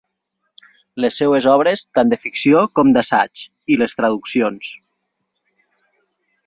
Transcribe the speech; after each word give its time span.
Les 1.03 1.19
seues 1.21 1.47
obres 1.51 1.83
tant 1.99 2.09
de 2.13 2.19
ficció 2.23 2.65
com 2.79 2.95
d’assaig, 2.97 3.45
i 3.75 3.81
les 3.83 3.97
traduccions. 4.01 4.75